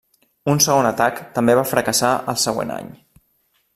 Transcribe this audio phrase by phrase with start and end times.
[0.53, 2.89] Un segon atac també va fracassar al següent any.